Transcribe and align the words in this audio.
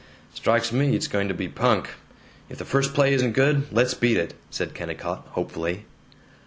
"Strikes 0.33 0.71
me 0.71 0.95
it's 0.95 1.05
going 1.07 1.27
to 1.27 1.33
be 1.35 1.47
punk. 1.47 1.89
If 2.49 2.57
the 2.57 2.65
first 2.65 2.95
play 2.95 3.13
isn't 3.13 3.33
good, 3.33 3.71
let's 3.71 3.93
beat 3.93 4.17
it," 4.17 4.33
said 4.49 4.73
Kennicott 4.73 5.27
hopefully. 5.33 5.85